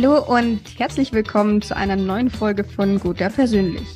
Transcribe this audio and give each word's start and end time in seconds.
Hallo 0.00 0.20
und 0.20 0.60
herzlich 0.78 1.12
willkommen 1.12 1.60
zu 1.60 1.74
einer 1.74 1.96
neuen 1.96 2.30
Folge 2.30 2.62
von 2.62 3.00
Guter 3.00 3.30
Persönlich, 3.30 3.88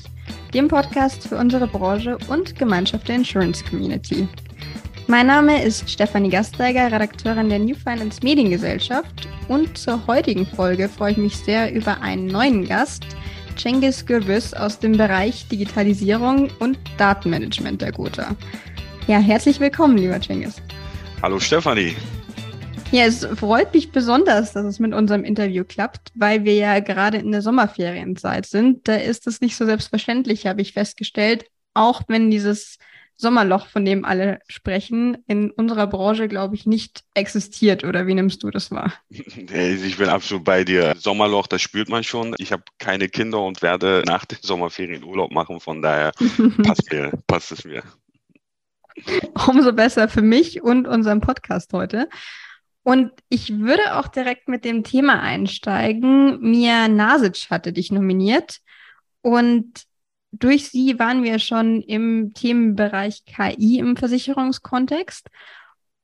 dem 0.52 0.66
Podcast 0.66 1.28
für 1.28 1.36
unsere 1.36 1.68
Branche 1.68 2.18
und 2.26 2.58
Gemeinschaft 2.58 3.06
der 3.06 3.14
Insurance 3.14 3.64
Community. 3.64 4.26
Mein 5.06 5.28
Name 5.28 5.62
ist 5.62 5.88
Stefanie 5.88 6.28
Gasteiger, 6.28 6.90
Redakteurin 6.90 7.50
der 7.50 7.60
New 7.60 7.76
Finance 7.76 8.18
Mediengesellschaft 8.20 9.28
und 9.46 9.78
zur 9.78 10.04
heutigen 10.08 10.44
Folge 10.44 10.88
freue 10.88 11.12
ich 11.12 11.18
mich 11.18 11.36
sehr 11.36 11.72
über 11.72 12.00
einen 12.00 12.26
neuen 12.26 12.66
Gast, 12.66 13.06
Cengiz 13.56 14.04
Gürbüz 14.04 14.54
aus 14.54 14.80
dem 14.80 14.96
Bereich 14.96 15.46
Digitalisierung 15.46 16.50
und 16.58 16.80
Datenmanagement 16.98 17.80
der 17.80 17.92
Gotha. 17.92 18.34
Ja, 19.06 19.20
herzlich 19.20 19.60
willkommen, 19.60 19.98
lieber 19.98 20.20
Cengiz. 20.20 20.56
Hallo 21.22 21.38
Stefanie. 21.38 21.94
Ja, 22.92 23.06
es 23.06 23.24
freut 23.24 23.72
mich 23.72 23.90
besonders, 23.90 24.52
dass 24.52 24.66
es 24.66 24.78
mit 24.78 24.92
unserem 24.92 25.24
Interview 25.24 25.64
klappt, 25.64 26.10
weil 26.14 26.44
wir 26.44 26.54
ja 26.54 26.78
gerade 26.80 27.16
in 27.16 27.32
der 27.32 27.40
Sommerferienzeit 27.40 28.44
sind. 28.44 28.86
Da 28.86 28.96
ist 28.96 29.26
es 29.26 29.40
nicht 29.40 29.56
so 29.56 29.64
selbstverständlich, 29.64 30.46
habe 30.46 30.60
ich 30.60 30.74
festgestellt, 30.74 31.46
auch 31.72 32.02
wenn 32.08 32.30
dieses 32.30 32.76
Sommerloch, 33.16 33.66
von 33.66 33.86
dem 33.86 34.04
alle 34.04 34.40
sprechen, 34.46 35.16
in 35.26 35.50
unserer 35.50 35.86
Branche, 35.86 36.28
glaube 36.28 36.54
ich, 36.54 36.66
nicht 36.66 37.02
existiert. 37.14 37.82
Oder 37.82 38.06
wie 38.06 38.14
nimmst 38.14 38.42
du 38.42 38.50
das 38.50 38.70
wahr? 38.70 38.92
Ich 39.08 39.96
bin 39.96 40.08
absolut 40.10 40.44
bei 40.44 40.62
dir. 40.62 40.94
Sommerloch, 40.98 41.46
das 41.46 41.62
spürt 41.62 41.88
man 41.88 42.04
schon. 42.04 42.34
Ich 42.36 42.52
habe 42.52 42.64
keine 42.78 43.08
Kinder 43.08 43.40
und 43.42 43.62
werde 43.62 44.02
nach 44.06 44.26
den 44.26 44.38
Sommerferien 44.42 45.02
Urlaub 45.02 45.32
machen. 45.32 45.60
Von 45.60 45.80
daher 45.80 46.12
passt, 46.62 46.92
mir, 46.92 47.12
passt 47.26 47.52
es 47.52 47.64
mir. 47.64 47.82
Umso 49.48 49.72
besser 49.72 50.08
für 50.08 50.20
mich 50.20 50.62
und 50.62 50.86
unseren 50.86 51.20
Podcast 51.20 51.72
heute. 51.72 52.08
Und 52.84 53.12
ich 53.28 53.60
würde 53.60 53.96
auch 53.96 54.08
direkt 54.08 54.48
mit 54.48 54.64
dem 54.64 54.82
Thema 54.82 55.20
einsteigen. 55.20 56.40
Mia 56.40 56.88
Nasic 56.88 57.48
hatte 57.50 57.72
dich 57.72 57.92
nominiert 57.92 58.58
und 59.20 59.84
durch 60.32 60.70
sie 60.70 60.98
waren 60.98 61.22
wir 61.22 61.38
schon 61.38 61.82
im 61.82 62.32
Themenbereich 62.34 63.24
KI 63.24 63.78
im 63.78 63.96
Versicherungskontext. 63.96 65.28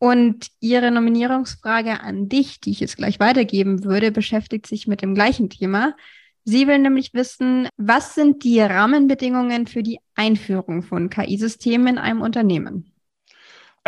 Und 0.00 0.48
ihre 0.60 0.92
Nominierungsfrage 0.92 2.00
an 2.00 2.28
dich, 2.28 2.60
die 2.60 2.70
ich 2.70 2.78
jetzt 2.78 2.96
gleich 2.96 3.18
weitergeben 3.18 3.82
würde, 3.82 4.12
beschäftigt 4.12 4.66
sich 4.68 4.86
mit 4.86 5.02
dem 5.02 5.14
gleichen 5.14 5.50
Thema. 5.50 5.96
Sie 6.44 6.68
will 6.68 6.78
nämlich 6.78 7.14
wissen, 7.14 7.68
was 7.76 8.14
sind 8.14 8.44
die 8.44 8.60
Rahmenbedingungen 8.60 9.66
für 9.66 9.82
die 9.82 9.98
Einführung 10.14 10.82
von 10.82 11.10
KI-Systemen 11.10 11.88
in 11.88 11.98
einem 11.98 12.20
Unternehmen? 12.20 12.92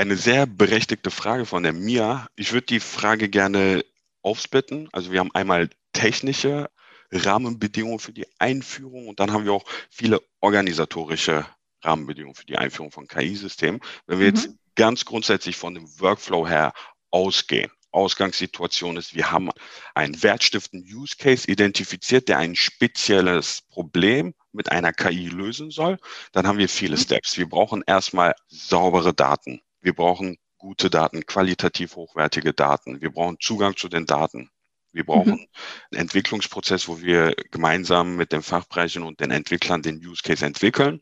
Eine 0.01 0.17
sehr 0.17 0.47
berechtigte 0.47 1.11
Frage 1.11 1.45
von 1.45 1.62
der 1.62 1.75
Mia. 1.75 2.27
Ich 2.34 2.55
würde 2.55 2.65
die 2.65 2.81
Frage 2.81 3.29
gerne 3.29 3.84
aufsplitten. 4.23 4.89
Also 4.92 5.12
wir 5.12 5.20
haben 5.20 5.34
einmal 5.34 5.69
technische 5.92 6.70
Rahmenbedingungen 7.12 7.98
für 7.98 8.15
die 8.15 8.27
Einführung 8.39 9.09
und 9.09 9.20
dann 9.20 9.31
haben 9.31 9.45
wir 9.45 9.53
auch 9.53 9.67
viele 9.91 10.23
organisatorische 10.41 11.45
Rahmenbedingungen 11.83 12.34
für 12.34 12.47
die 12.47 12.57
Einführung 12.57 12.91
von 12.91 13.09
KI-Systemen. 13.09 13.83
Wenn 14.07 14.20
wir 14.20 14.31
mhm. 14.31 14.37
jetzt 14.37 14.51
ganz 14.75 15.05
grundsätzlich 15.05 15.59
von 15.59 15.75
dem 15.75 15.87
Workflow 16.01 16.48
her 16.48 16.73
ausgehen, 17.11 17.70
Ausgangssituation 17.91 18.97
ist, 18.97 19.14
wir 19.14 19.31
haben 19.31 19.51
einen 19.95 20.23
wertstiftenden 20.23 20.91
Use 20.91 21.17
Case 21.19 21.47
identifiziert, 21.47 22.31
der 22.31 22.39
ein 22.39 22.57
spezielles 22.57 23.64
Problem 23.69 24.33
mit 24.53 24.73
einer 24.73 24.95
KI 24.95 25.29
lösen 25.29 25.70
soll. 25.70 25.98
Dann 26.33 26.47
haben 26.47 26.57
wir 26.57 26.70
viele 26.70 26.97
mhm. 26.97 27.01
Steps. 27.01 27.37
Wir 27.37 27.51
brauchen 27.51 27.85
erstmal 27.87 28.35
saubere 28.48 29.12
Daten. 29.12 29.61
Wir 29.81 29.95
brauchen 29.95 30.36
gute 30.59 30.91
Daten, 30.91 31.25
qualitativ 31.27 31.97
hochwertige 31.97 32.53
Daten. 32.53 33.00
Wir 33.00 33.11
brauchen 33.11 33.39
Zugang 33.41 33.77
zu 33.77 33.89
den 33.89 34.06
Daten. 34.06 34.50
Wir 34.92 35.05
brauchen 35.05 35.33
mhm. 35.33 35.47
einen 35.91 36.03
Entwicklungsprozess, 36.03 36.89
wo 36.89 37.00
wir 37.00 37.34
gemeinsam 37.50 38.17
mit 38.17 38.33
den 38.33 38.42
Fachbereichen 38.42 39.03
und 39.03 39.20
den 39.20 39.31
Entwicklern 39.31 39.83
den 39.83 39.97
Use 40.05 40.23
Case 40.23 40.45
entwickeln, 40.45 41.01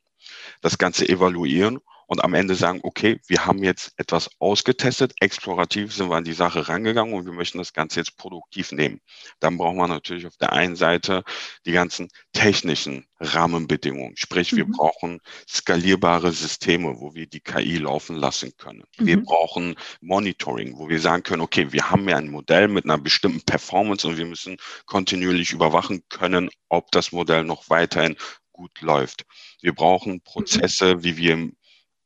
das 0.61 0.79
Ganze 0.79 1.09
evaluieren 1.09 1.81
und 2.09 2.25
am 2.25 2.33
Ende 2.33 2.55
sagen, 2.55 2.81
okay, 2.83 3.21
wir 3.27 3.45
haben 3.45 3.63
jetzt 3.63 3.93
etwas 3.99 4.31
ausgetestet, 4.39 5.13
explorativ 5.21 5.95
sind 5.95 6.09
wir 6.09 6.17
an 6.17 6.25
die 6.25 6.33
Sache 6.33 6.67
rangegangen 6.67 7.13
und 7.13 7.27
wir 7.27 7.35
möchten 7.35 7.59
das 7.59 7.75
Ganze 7.75 8.01
jetzt 8.01 8.17
produktiv 8.17 8.73
nehmen. 8.73 9.01
Dann 9.41 9.59
brauchen 9.59 9.77
wir 9.77 9.89
natürlich 9.89 10.27
auf 10.27 10.37
der 10.39 10.55
einen 10.55 10.75
Seite 10.75 11.23
die 11.67 11.73
ganzen 11.73 12.09
technischen 12.33 13.07
Rahmenbedingungen, 13.21 14.17
sprich 14.17 14.57
wir 14.57 14.65
mhm. 14.67 14.73
brauchen 14.73 15.21
skalierbare 15.47 16.33
Systeme, 16.33 16.99
wo 16.99 17.15
wir 17.15 17.27
die 17.27 17.41
KI 17.41 17.77
laufen 17.77 18.17
lassen 18.17 18.53
können. 18.57 18.85
Mhm. 18.99 19.07
Wir 19.07 19.23
brauchen 19.23 19.75
Monitoring, 20.01 20.79
wo 20.79 20.89
wir 20.89 21.01
sagen 21.01 21.25
können, 21.25 21.43
okay, 21.43 21.73
wir 21.73 21.91
haben 21.91 22.09
ja 22.09 22.17
ein 22.17 22.31
Modell 22.31 22.69
mit 22.69 22.87
einer 22.87 22.99
bestimmten 22.99 23.43
Performance 23.43 24.09
und 24.09 24.17
wir 24.17 24.27
müssen 24.27 24.57
kontinuierlich 24.87 25.53
überwachen 25.53 26.03
können, 26.09 26.49
ob 26.71 26.91
das 26.91 27.13
Modell 27.13 27.45
noch 27.45 27.69
weiterhin 27.69 28.17
gut 28.53 28.81
läuft. 28.81 29.25
Wir 29.61 29.75
brauchen 29.75 30.15
mhm. 30.15 30.21
Prozesse, 30.23 31.03
wie 31.05 31.17
wir 31.19 31.35
im 31.35 31.58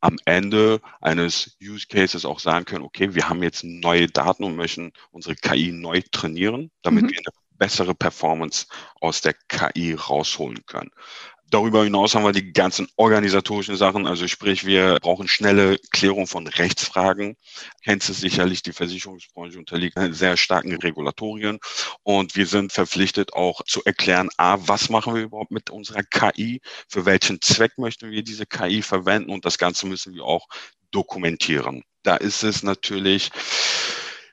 am 0.02 0.18
Ende 0.24 0.80
eines 1.00 1.56
Use 1.62 1.86
Cases 1.86 2.24
auch 2.24 2.40
sagen 2.40 2.64
können, 2.64 2.84
okay, 2.84 3.14
wir 3.14 3.28
haben 3.28 3.42
jetzt 3.42 3.64
neue 3.64 4.08
Daten 4.08 4.44
und 4.44 4.56
möchten 4.56 4.92
unsere 5.12 5.36
KI 5.36 5.72
neu 5.72 6.02
trainieren, 6.10 6.70
damit 6.82 7.04
mhm. 7.04 7.10
wir 7.10 7.18
eine 7.18 7.58
bessere 7.58 7.94
Performance 7.94 8.66
aus 9.00 9.20
der 9.20 9.34
KI 9.48 9.94
rausholen 9.94 10.66
können. 10.66 10.90
Darüber 11.52 11.84
hinaus 11.84 12.14
haben 12.14 12.24
wir 12.24 12.32
die 12.32 12.54
ganzen 12.54 12.88
organisatorischen 12.96 13.76
Sachen, 13.76 14.06
also 14.06 14.26
sprich, 14.26 14.64
wir 14.64 14.98
brauchen 15.02 15.28
schnelle 15.28 15.78
Klärung 15.90 16.26
von 16.26 16.46
Rechtsfragen. 16.46 17.36
Kennst 17.84 18.08
du 18.08 18.14
sicherlich, 18.14 18.62
die 18.62 18.72
Versicherungsbranche 18.72 19.58
unterliegt 19.58 19.98
sehr 20.12 20.38
starken 20.38 20.74
Regulatorien 20.74 21.58
und 22.04 22.36
wir 22.36 22.46
sind 22.46 22.72
verpflichtet 22.72 23.34
auch 23.34 23.62
zu 23.66 23.84
erklären, 23.84 24.30
a, 24.38 24.56
was 24.66 24.88
machen 24.88 25.14
wir 25.14 25.24
überhaupt 25.24 25.50
mit 25.50 25.68
unserer 25.68 26.02
KI, 26.04 26.62
für 26.88 27.04
welchen 27.04 27.42
Zweck 27.42 27.76
möchten 27.76 28.10
wir 28.10 28.22
diese 28.22 28.46
KI 28.46 28.80
verwenden 28.80 29.30
und 29.30 29.44
das 29.44 29.58
Ganze 29.58 29.86
müssen 29.86 30.14
wir 30.14 30.24
auch 30.24 30.48
dokumentieren. 30.90 31.82
Da 32.02 32.16
ist 32.16 32.44
es 32.44 32.62
natürlich 32.62 33.30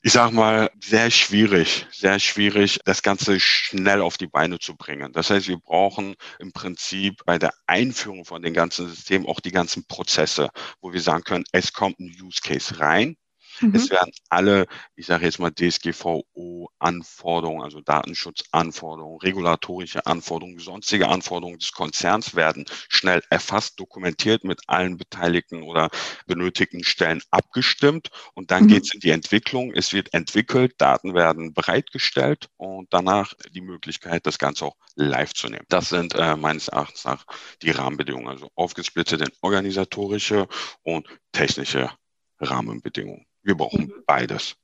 ich 0.10 0.14
sag 0.14 0.32
mal, 0.32 0.72
sehr 0.84 1.12
schwierig, 1.12 1.86
sehr 1.92 2.20
schwierig, 2.20 2.80
das 2.84 3.04
Ganze 3.04 3.40
schnell 3.40 4.02
auf 4.02 4.18
die 4.18 4.26
Beine 4.26 4.58
zu 4.58 4.76
bringen. 4.76 5.14
Das 5.14 5.30
heißt, 5.30 5.48
wir 5.48 5.60
brauchen 5.60 6.16
im 6.40 6.52
Prinzip 6.52 7.22
bei 7.28 7.38
der 7.38 7.54
Einführung 7.68 8.26
von 8.26 8.42
den 8.42 8.56
ganzen 8.56 8.90
Systemen 8.90 9.28
auch 9.28 9.40
die 9.40 9.52
ganzen 9.52 9.86
Prozesse, 9.86 10.50
wo 10.82 10.94
wir 10.94 11.02
sagen 11.02 11.24
können, 11.26 11.44
es 11.52 11.74
kommt 11.74 12.00
ein 12.00 12.12
Use 12.20 12.40
Case 12.42 12.80
rein, 12.80 13.18
Mhm. 13.62 13.76
Es 13.76 13.90
werden 13.90 14.12
alle, 14.30 14.68
ich 14.96 15.06
sage 15.06 15.26
jetzt 15.26 15.40
mal 15.40 15.52
DSGVO-Anforderungen, 15.52 17.64
also 17.64 17.82
Datenschutzanforderungen, 17.82 19.20
regulatorische 19.20 20.06
Anforderungen, 20.06 20.60
sonstige 20.60 21.08
Anforderungen 21.08 21.60
des 21.60 21.72
Konzerns 21.72 22.36
werden 22.36 22.66
schnell 22.90 23.22
erfasst, 23.30 23.80
dokumentiert, 23.80 24.44
mit 24.44 24.62
allen 24.68 24.98
beteiligten 24.98 25.64
oder 25.64 25.90
benötigten 26.26 26.84
Stellen 26.84 27.22
abgestimmt 27.32 28.10
und 28.34 28.52
dann 28.52 28.64
mhm. 28.64 28.68
geht 28.68 28.86
es 28.86 28.94
in 28.94 29.00
die 29.00 29.12
Entwicklung. 29.12 29.74
Es 29.74 29.94
wird 29.94 30.14
entwickelt, 30.14 30.76
Daten 30.78 31.14
werden 31.14 31.54
bereitgestellt 31.54 32.50
und 32.58 32.94
danach 32.94 33.34
die 33.52 33.62
Möglichkeit, 33.62 34.26
das 34.26 34.38
Ganze 34.38 34.66
auch 34.66 34.76
live 34.96 35.34
zu 35.34 35.48
nehmen. 35.48 35.66
Das 35.70 35.90
sind 35.90 36.16
äh, 36.16 36.36
meines 36.36 36.68
Erachtens 36.68 37.06
nach 37.06 37.26
die 37.62 37.72
Rahmenbedingungen, 37.72 38.28
also 38.28 38.50
aufgesplittet 38.56 39.22
in 39.22 39.32
organisatorische 39.42 40.48
und 40.84 41.08
technische 41.32 41.92
Rahmenbedingungen. 42.40 43.29
Wir 43.44 43.56
brauchen 43.56 43.92
beides. 44.06 44.56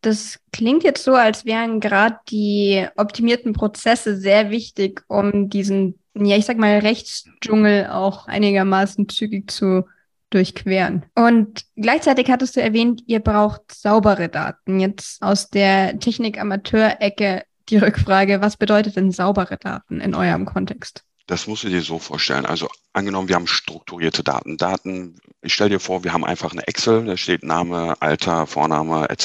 Das 0.00 0.40
klingt 0.52 0.84
jetzt 0.84 1.04
so, 1.04 1.14
als 1.14 1.44
wären 1.44 1.80
gerade 1.80 2.18
die 2.28 2.86
optimierten 2.96 3.52
Prozesse 3.52 4.16
sehr 4.16 4.50
wichtig, 4.50 5.04
um 5.08 5.50
diesen, 5.50 5.98
ja, 6.14 6.36
ich 6.36 6.46
sag 6.46 6.56
mal, 6.56 6.78
Rechtsdschungel 6.78 7.88
auch 7.88 8.26
einigermaßen 8.26 9.08
zügig 9.08 9.50
zu 9.50 9.84
durchqueren. 10.30 11.04
Und 11.14 11.66
gleichzeitig 11.76 12.30
hattest 12.30 12.56
du 12.56 12.62
erwähnt, 12.62 13.02
ihr 13.06 13.20
braucht 13.20 13.72
saubere 13.72 14.28
Daten. 14.28 14.80
Jetzt 14.80 15.22
aus 15.22 15.50
der 15.50 15.98
Technik-Amateur-Ecke 15.98 17.44
die 17.68 17.78
Rückfrage, 17.78 18.40
was 18.40 18.56
bedeutet 18.56 18.96
denn 18.96 19.10
saubere 19.10 19.56
Daten 19.56 20.00
in 20.00 20.14
eurem 20.14 20.46
Kontext? 20.46 21.04
Das 21.26 21.48
musst 21.48 21.64
du 21.64 21.68
dir 21.68 21.82
so 21.82 21.98
vorstellen. 21.98 22.46
Also 22.46 22.68
angenommen, 22.92 23.28
wir 23.28 23.34
haben 23.34 23.48
strukturierte 23.48 24.22
Daten. 24.22 24.56
Daten, 24.56 25.18
ich 25.42 25.54
stelle 25.54 25.70
dir 25.70 25.80
vor, 25.80 26.04
wir 26.04 26.12
haben 26.12 26.24
einfach 26.24 26.52
eine 26.52 26.66
Excel, 26.68 27.04
da 27.04 27.16
steht 27.16 27.42
Name, 27.42 28.00
Alter, 28.00 28.46
Vorname 28.46 29.10
etc. 29.10 29.24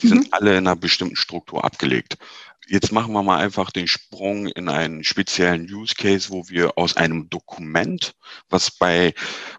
Die 0.00 0.06
mhm. 0.06 0.08
sind 0.08 0.34
alle 0.34 0.50
in 0.52 0.66
einer 0.66 0.76
bestimmten 0.76 1.16
Struktur 1.16 1.64
abgelegt. 1.64 2.18
Jetzt 2.66 2.92
machen 2.92 3.12
wir 3.12 3.22
mal 3.22 3.38
einfach 3.38 3.70
den 3.70 3.86
Sprung 3.86 4.46
in 4.48 4.68
einen 4.70 5.04
speziellen 5.04 5.64
Use 5.70 5.94
Case, 5.94 6.30
wo 6.30 6.48
wir 6.48 6.78
aus 6.78 6.96
einem 6.96 7.28
Dokument, 7.28 8.14
was 8.48 8.70
bei, 8.70 9.12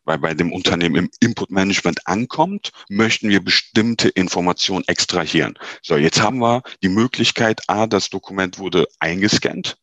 bei, 0.06 0.17
bei 0.17 0.33
dem 0.33 0.51
Unternehmen 0.51 0.95
im 0.95 1.09
Input 1.19 1.51
Management 1.51 2.07
ankommt, 2.07 2.71
möchten 2.89 3.29
wir 3.29 3.44
bestimmte 3.44 4.09
Informationen 4.09 4.85
extrahieren. 4.88 5.57
So, 5.83 5.97
jetzt 5.97 6.21
haben 6.21 6.39
wir 6.39 6.63
die 6.81 6.89
Möglichkeit, 6.89 7.62
A, 7.67 7.85
das 7.85 8.09
Dokument 8.09 8.57
wurde 8.57 8.88
eingescannt 9.00 9.77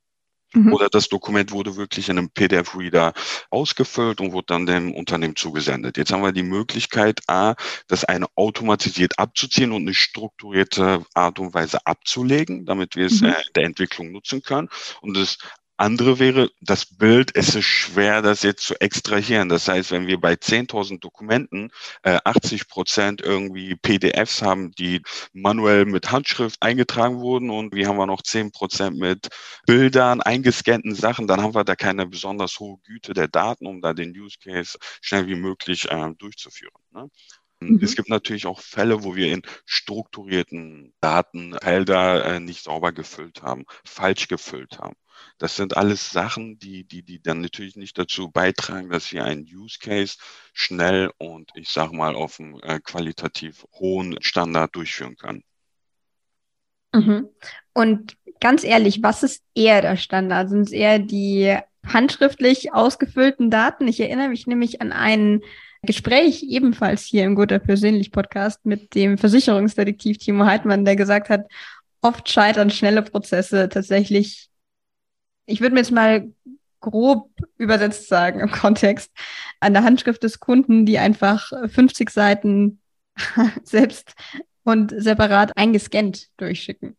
Mhm. 0.55 0.73
Oder 0.73 0.89
das 0.89 1.09
Dokument 1.09 1.53
wurde 1.53 1.77
wirklich 1.77 2.09
in 2.09 2.19
einem 2.19 2.31
PDF-Reader 2.31 3.13
ausgefüllt 3.51 4.21
und 4.21 4.33
wurde 4.33 4.47
dann 4.49 4.67
dem 4.67 4.95
Unternehmen 4.95 5.37
zugesendet. 5.37 5.97
Jetzt 5.97 6.13
haben 6.13 6.23
wir 6.23 6.33
die 6.33 6.43
Möglichkeit, 6.43 7.21
A, 7.27 7.55
das 7.89 8.05
eine 8.05 8.27
automatisiert 8.35 9.19
abzuziehen 9.19 9.73
und 9.73 9.83
eine 9.83 9.95
strukturierte 9.95 11.05
Art 11.15 11.39
und 11.39 11.55
Weise 11.55 11.87
abzulegen, 11.87 12.67
damit 12.67 12.97
wir 12.97 13.07
es 13.07 13.21
mhm. 13.21 13.29
äh, 13.29 13.35
der 13.55 13.65
Entwicklung 13.65 14.13
nutzen 14.13 14.43
können. 14.43 14.69
Und 15.01 15.17
das 15.17 15.39
andere 15.83 16.21
wäre 16.21 16.51
das 16.61 16.87
Bild, 16.87 17.35
es 17.35 17.57
ist 17.57 17.65
schwer, 17.65 18.23
das 18.23 18.43
jetzt 18.43 18.65
zu 18.65 18.81
extrahieren. 18.81 19.49
Das 19.49 19.67
heißt, 19.67 19.91
wenn 19.91 20.07
wir 20.07 20.21
bei 20.21 20.35
10.000 20.35 21.01
Dokumenten 21.01 21.71
äh, 22.05 22.19
80 22.25 22.69
Prozent 22.69 23.21
irgendwie 23.21 23.75
PDFs 23.75 24.43
haben, 24.43 24.71
die 24.73 25.03
manuell 25.33 25.85
mit 25.85 26.13
Handschrift 26.13 26.63
eingetragen 26.63 27.19
wurden 27.19 27.51
und 27.51 27.75
wir 27.75 27.89
haben 27.89 27.99
wir 27.99 28.07
noch 28.07 28.23
10 28.23 28.53
Prozent 28.53 28.97
mit 28.97 29.29
Bildern, 29.67 30.21
eingescannten 30.23 30.95
Sachen, 30.95 31.27
dann 31.27 31.43
haben 31.43 31.55
wir 31.55 31.65
da 31.65 31.75
keine 31.75 32.07
besonders 32.07 32.61
hohe 32.61 32.79
Güte 32.85 33.13
der 33.13 33.27
Daten, 33.27 33.67
um 33.67 33.81
da 33.81 33.93
den 33.93 34.17
Use 34.17 34.39
Case 34.43 34.79
schnell 35.01 35.27
wie 35.27 35.35
möglich 35.35 35.91
äh, 35.91 36.11
durchzuführen. 36.17 36.81
Ne? 36.93 37.09
Mhm. 37.59 37.81
Es 37.83 37.97
gibt 37.97 38.09
natürlich 38.09 38.47
auch 38.47 38.61
Fälle, 38.61 39.03
wo 39.03 39.17
wir 39.17 39.33
in 39.33 39.43
strukturierten 39.65 40.95
Datenfelder 41.01 42.25
äh, 42.25 42.41
nicht 42.41 42.63
sauber 42.63 42.93
gefüllt 42.93 43.43
haben, 43.43 43.65
falsch 43.85 44.29
gefüllt 44.29 44.79
haben. 44.79 44.95
Das 45.39 45.57
sind 45.57 45.77
alles 45.77 46.11
Sachen, 46.11 46.59
die, 46.59 46.85
die, 46.85 47.03
die 47.03 47.21
dann 47.21 47.41
natürlich 47.41 47.77
nicht 47.77 47.99
dazu 47.99 48.31
beitragen, 48.31 48.91
dass 48.91 49.13
wir 49.13 49.25
einen 49.25 49.43
Use 49.43 49.79
Case 49.81 50.17
schnell 50.53 51.11
und 51.19 51.51
ich 51.55 51.69
sage 51.69 51.97
mal 51.97 52.15
auf 52.15 52.39
einem 52.39 52.61
äh, 52.63 52.81
qualitativ 52.81 53.65
hohen 53.75 54.17
Standard 54.21 54.75
durchführen 54.77 55.17
können. 55.17 55.43
Mhm. 56.95 57.29
Und 57.73 58.17
ganz 58.41 58.65
ehrlich, 58.65 59.03
was 59.03 59.23
ist 59.23 59.43
eher 59.55 59.81
der 59.83 59.97
Standard? 59.97 60.51
Sind 60.51 60.63
es 60.63 60.73
eher 60.73 60.99
die 60.99 61.57
handschriftlich 61.87 62.73
ausgefüllten 62.73 63.51
Daten? 63.51 63.89
Ich 63.89 64.01
erinnere 64.01 64.29
mich 64.29 64.47
nämlich 64.47 64.81
an 64.81 64.93
ein 64.93 65.41
Gespräch 65.83 66.45
ebenfalls 66.45 67.05
hier 67.05 67.25
im 67.25 67.35
Guter 67.35 67.59
Persönlich 67.59 68.13
Podcast 68.13 68.65
mit 68.65 68.95
dem 68.95 69.19
Versicherungsdetektiv 69.19 70.19
Timo 70.19 70.45
Heidmann, 70.45 70.85
der 70.85 70.95
gesagt 70.95 71.29
hat, 71.29 71.47
oft 72.03 72.29
scheitern 72.29 72.71
schnelle 72.71 73.03
Prozesse 73.03 73.69
tatsächlich 73.69 74.49
ich 75.47 75.61
würde 75.61 75.75
mir 75.75 75.81
jetzt 75.81 75.91
mal 75.91 76.31
grob 76.81 77.31
übersetzt 77.59 78.09
sagen 78.09 78.41
im 78.41 78.51
Kontext, 78.51 79.11
an 79.61 79.73
der 79.73 79.85
Handschrift 79.85 80.23
des 80.23 80.41
Kunden, 80.41 80.85
die 80.85 80.99
einfach 80.99 81.53
50 81.69 82.11
Seiten 82.11 82.81
selbst 83.63 84.15
und 84.65 84.93
separat 84.97 85.57
eingescannt 85.57 86.29
durchschicken. 86.37 86.97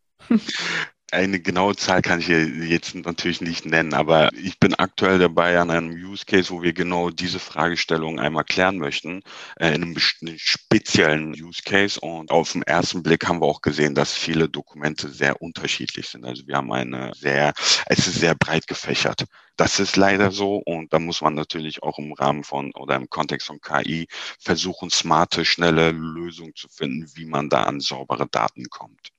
Eine 1.14 1.40
genaue 1.40 1.76
Zahl 1.76 2.02
kann 2.02 2.22
ich 2.22 2.28
jetzt 2.28 2.96
natürlich 2.96 3.40
nicht 3.40 3.68
nennen, 3.68 3.94
aber 3.94 4.30
ich 4.34 4.60
bin 4.60 4.74
aktuell 4.74 5.20
dabei 5.20 5.60
an 5.60 5.70
einem 5.70 5.92
Use 5.92 6.26
Case, 6.26 6.50
wo 6.50 6.64
wir 6.64 6.74
genau 6.74 7.12
diese 7.12 7.38
Fragestellung 7.38 8.20
einmal 8.20 8.44
klären 8.44 8.80
möchten, 8.80 9.22
äh, 9.60 9.76
in 9.76 9.84
einem 9.84 10.00
speziellen 10.00 11.34
Use 11.34 11.62
Case. 11.64 12.00
Und 12.00 12.32
auf 12.32 12.54
den 12.54 12.64
ersten 12.64 13.04
Blick 13.04 13.28
haben 13.28 13.42
wir 13.42 13.46
auch 13.46 13.62
gesehen, 13.62 13.94
dass 13.94 14.14
viele 14.14 14.50
Dokumente 14.50 15.08
sehr 15.10 15.40
unterschiedlich 15.40 16.10
sind. 16.10 16.26
Also 16.26 16.48
wir 16.48 16.58
haben 16.58 16.72
eine 16.72 17.12
sehr, 17.14 17.54
es 17.86 18.08
ist 18.08 18.16
sehr 18.16 18.34
breit 18.34 18.66
gefächert. 18.66 19.26
Das 19.56 19.80
ist 19.80 19.96
leider 19.98 20.32
so 20.32 20.58
und 20.58 20.94
da 20.94 20.98
muss 20.98 21.22
man 21.22 21.36
natürlich 21.36 21.84
auch 21.84 22.00
im 22.00 22.14
Rahmen 22.14 22.44
von 22.44 22.72
oder 22.74 22.96
im 22.96 23.08
Kontext 23.08 23.46
von 23.46 23.62
KI 23.62 24.08
versuchen, 24.40 24.90
smarte, 24.90 25.46
schnelle 25.46 25.92
Lösungen 25.92 26.56
zu 26.56 26.68
finden, 26.70 27.08
wie 27.14 27.26
man 27.26 27.50
da 27.50 27.66
an 27.66 27.80
saubere 27.82 28.28
Daten 28.28 28.66
kommt. 28.72 29.10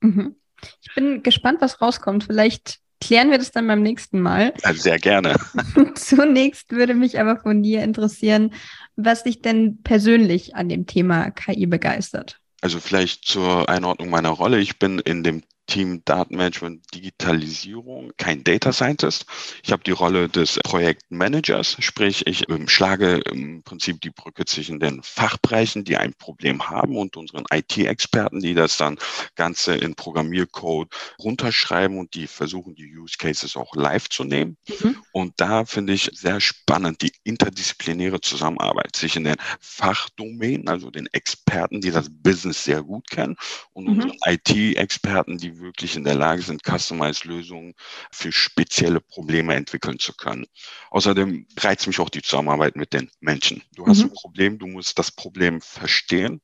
Mhm. 0.00 0.36
Ich 0.82 0.94
bin 0.94 1.22
gespannt, 1.22 1.60
was 1.60 1.80
rauskommt. 1.80 2.24
Vielleicht 2.24 2.78
klären 3.00 3.30
wir 3.30 3.38
das 3.38 3.50
dann 3.50 3.66
beim 3.66 3.82
nächsten 3.82 4.20
Mal. 4.20 4.52
Ja, 4.64 4.74
sehr 4.74 4.98
gerne. 4.98 5.36
Zunächst 5.94 6.70
würde 6.70 6.94
mich 6.94 7.18
aber 7.18 7.38
von 7.38 7.62
dir 7.62 7.82
interessieren, 7.82 8.52
was 8.96 9.24
dich 9.24 9.42
denn 9.42 9.82
persönlich 9.82 10.54
an 10.54 10.68
dem 10.68 10.86
Thema 10.86 11.30
KI 11.30 11.66
begeistert. 11.66 12.38
Also 12.60 12.78
vielleicht 12.78 13.24
zur 13.24 13.68
Einordnung 13.68 14.10
meiner 14.10 14.30
Rolle. 14.30 14.60
Ich 14.60 14.78
bin 14.78 14.98
in 14.98 15.22
dem 15.22 15.42
Team 15.70 16.02
Datenmanagement 16.04 16.84
Digitalisierung 16.92 18.12
kein 18.16 18.42
Data 18.42 18.72
Scientist. 18.72 19.24
Ich 19.62 19.70
habe 19.70 19.84
die 19.84 19.92
Rolle 19.92 20.28
des 20.28 20.58
Projektmanagers, 20.64 21.76
sprich 21.78 22.26
ich 22.26 22.50
ähm, 22.50 22.68
schlage 22.68 23.18
im 23.30 23.62
Prinzip 23.62 24.00
die 24.00 24.10
Brücke 24.10 24.44
zwischen 24.44 24.80
den 24.80 25.00
Fachbereichen, 25.02 25.84
die 25.84 25.96
ein 25.96 26.12
Problem 26.14 26.68
haben 26.68 26.96
und 26.96 27.16
unseren 27.16 27.44
IT-Experten, 27.52 28.40
die 28.40 28.54
das 28.54 28.76
dann 28.78 28.98
Ganze 29.36 29.76
in 29.76 29.94
Programmiercode 29.94 30.92
runterschreiben 31.20 31.98
und 31.98 32.14
die 32.14 32.26
versuchen, 32.26 32.74
die 32.74 32.96
Use 32.96 33.16
Cases 33.16 33.56
auch 33.56 33.76
live 33.76 34.08
zu 34.08 34.24
nehmen. 34.24 34.56
Mhm. 34.68 34.96
Und 35.12 35.34
da 35.36 35.64
finde 35.64 35.92
ich 35.92 36.10
sehr 36.12 36.40
spannend 36.40 37.00
die 37.02 37.12
interdisziplinäre 37.22 38.20
Zusammenarbeit 38.20 38.96
zwischen 38.96 39.22
den 39.22 39.36
Fachdomänen, 39.60 40.68
also 40.68 40.90
den 40.90 41.06
Experten, 41.12 41.80
die 41.80 41.92
das 41.92 42.08
Business 42.10 42.64
sehr 42.64 42.82
gut 42.82 43.08
kennen 43.08 43.36
und 43.72 43.84
mhm. 43.84 43.90
unseren 43.90 44.16
IT-Experten, 44.26 45.38
die 45.38 45.59
wirklich 45.60 45.96
in 45.96 46.04
der 46.04 46.14
Lage 46.14 46.42
sind, 46.42 46.62
Customized-Lösungen 46.64 47.74
für 48.10 48.32
spezielle 48.32 49.00
Probleme 49.00 49.54
entwickeln 49.54 49.98
zu 49.98 50.14
können. 50.14 50.46
Außerdem 50.90 51.46
reizt 51.58 51.86
mich 51.86 52.00
auch 52.00 52.10
die 52.10 52.22
Zusammenarbeit 52.22 52.76
mit 52.76 52.92
den 52.92 53.10
Menschen. 53.20 53.62
Du 53.74 53.86
hast 53.86 53.98
mhm. 53.98 54.10
ein 54.10 54.12
Problem, 54.14 54.58
du 54.58 54.66
musst 54.66 54.98
das 54.98 55.10
Problem 55.10 55.60
verstehen. 55.60 56.40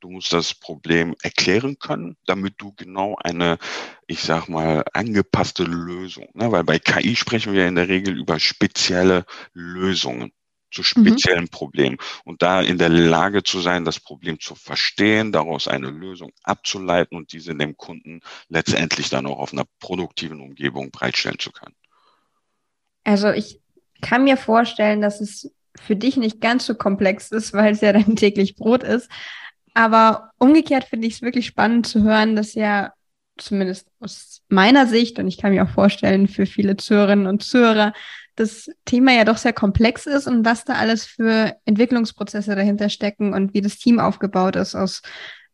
Du 0.00 0.10
musst 0.10 0.32
das 0.32 0.54
Problem 0.54 1.14
erklären 1.22 1.78
können, 1.78 2.16
damit 2.26 2.54
du 2.58 2.72
genau 2.72 3.16
eine, 3.22 3.58
ich 4.06 4.20
sag 4.22 4.48
mal, 4.48 4.84
angepasste 4.92 5.64
Lösung, 5.64 6.28
ne? 6.34 6.50
weil 6.50 6.64
bei 6.64 6.78
KI 6.78 7.16
sprechen 7.16 7.52
wir 7.52 7.68
in 7.68 7.76
der 7.76 7.88
Regel 7.88 8.18
über 8.18 8.40
spezielle 8.40 9.24
Lösungen 9.52 10.32
zu 10.70 10.82
mhm. 10.82 10.84
speziellen 10.84 11.44
mhm. 11.44 11.48
Problemen 11.48 11.96
und 12.24 12.42
da 12.42 12.60
in 12.60 12.78
der 12.78 12.88
Lage 12.88 13.42
zu 13.42 13.60
sein, 13.60 13.84
das 13.84 14.00
Problem 14.00 14.40
zu 14.40 14.54
verstehen, 14.54 15.32
daraus 15.32 15.68
eine 15.68 15.90
Lösung 15.90 16.32
abzuleiten 16.42 17.16
und 17.16 17.32
diese 17.32 17.54
dem 17.54 17.76
Kunden 17.76 18.20
letztendlich 18.48 19.10
dann 19.10 19.26
auch 19.26 19.38
auf 19.38 19.52
einer 19.52 19.64
produktiven 19.80 20.40
Umgebung 20.40 20.90
bereitstellen 20.90 21.38
zu 21.38 21.50
können. 21.50 21.74
Also 23.04 23.30
ich 23.30 23.60
kann 24.00 24.24
mir 24.24 24.36
vorstellen, 24.36 25.00
dass 25.00 25.20
es 25.20 25.52
für 25.80 25.96
dich 25.96 26.16
nicht 26.16 26.40
ganz 26.40 26.66
so 26.66 26.74
komplex 26.74 27.30
ist, 27.30 27.52
weil 27.52 27.72
es 27.72 27.80
ja 27.80 27.92
dein 27.92 28.16
täglich 28.16 28.56
Brot 28.56 28.82
ist. 28.82 29.08
Aber 29.74 30.30
umgekehrt 30.38 30.84
finde 30.84 31.06
ich 31.06 31.14
es 31.14 31.22
wirklich 31.22 31.46
spannend 31.46 31.86
zu 31.86 32.02
hören, 32.02 32.34
dass 32.34 32.54
ja 32.54 32.92
zumindest 33.38 33.86
aus 34.00 34.42
meiner 34.48 34.86
Sicht, 34.86 35.18
und 35.18 35.28
ich 35.28 35.38
kann 35.38 35.52
mir 35.52 35.64
auch 35.64 35.70
vorstellen, 35.70 36.28
für 36.28 36.44
viele 36.44 36.76
Zuhörerinnen 36.76 37.26
und 37.26 37.42
Zuhörer, 37.42 37.92
das 38.40 38.70
Thema 38.86 39.12
ja 39.12 39.24
doch 39.24 39.36
sehr 39.36 39.52
komplex 39.52 40.06
ist 40.06 40.26
und 40.26 40.44
was 40.44 40.64
da 40.64 40.74
alles 40.74 41.04
für 41.04 41.54
Entwicklungsprozesse 41.66 42.56
dahinter 42.56 42.88
stecken 42.88 43.34
und 43.34 43.54
wie 43.54 43.60
das 43.60 43.76
Team 43.76 44.00
aufgebaut 44.00 44.56
ist, 44.56 44.74
aus 44.74 45.02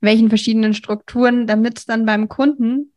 welchen 0.00 0.28
verschiedenen 0.28 0.72
Strukturen, 0.72 1.46
damit 1.46 1.78
es 1.78 1.84
dann 1.84 2.06
beim 2.06 2.28
Kunden 2.28 2.92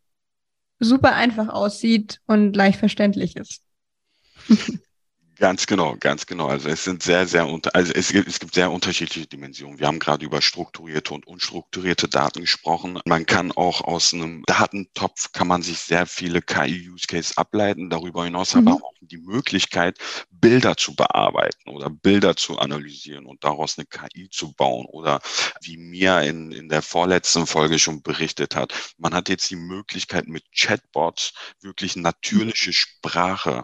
super 0.80 1.16
einfach 1.16 1.50
aussieht 1.50 2.20
und 2.28 2.56
leicht 2.56 2.80
verständlich 2.80 3.36
ist. 3.36 3.64
Ganz 5.40 5.68
genau, 5.68 5.96
ganz 5.98 6.26
genau. 6.26 6.48
Also 6.48 6.68
es 6.68 6.84
sind 6.84 7.02
sehr, 7.02 7.26
sehr 7.26 7.48
unter, 7.48 7.74
also 7.74 7.94
es 7.94 8.12
gibt, 8.12 8.28
es 8.28 8.42
gibt 8.42 8.54
sehr 8.54 8.70
unterschiedliche 8.70 9.26
Dimensionen. 9.26 9.80
Wir 9.80 9.88
haben 9.88 10.00
gerade 10.00 10.26
über 10.26 10.42
strukturierte 10.42 11.14
und 11.14 11.26
unstrukturierte 11.26 12.10
Daten 12.10 12.42
gesprochen. 12.42 13.00
Man 13.06 13.26
kann 13.26 13.54
auch 13.54 13.80
aus 13.80 14.14
einem 14.14 14.44
Datentopf 14.46 15.32
kann 15.32 15.48
man 15.48 15.62
sich 15.62 15.80
sehr 15.80 16.06
viele 16.08 16.42
KI-Use-Case 16.42 17.38
ableiten. 17.38 17.90
Darüber 17.90 18.26
hinaus 18.26 18.54
mhm. 18.54 18.68
aber 18.68 18.84
auch 18.84 18.92
die 19.00 19.18
Möglichkeit, 19.18 19.98
Bilder 20.30 20.76
zu 20.76 20.94
bearbeiten 20.94 21.70
oder 21.70 21.90
Bilder 21.90 22.36
zu 22.36 22.60
analysieren 22.60 23.26
und 23.26 23.42
daraus 23.46 23.78
eine 23.78 23.86
KI 23.86 24.30
zu 24.30 24.52
bauen. 24.52 24.88
Oder 24.88 25.22
wie 25.62 25.78
Mia 25.78 26.20
in, 26.20 26.52
in 26.52 26.68
der 26.68 26.82
vorletzten 26.82 27.48
Folge 27.48 27.80
schon 27.80 28.02
berichtet 28.02 28.58
hat, 28.58 28.74
man 28.98 29.14
hat 29.14 29.30
jetzt 29.30 29.50
die 29.50 29.56
Möglichkeit 29.56 30.28
mit 30.28 30.44
Chatbots 30.54 31.32
wirklich 31.62 31.96
natürliche 31.96 32.74
Sprache 32.74 33.64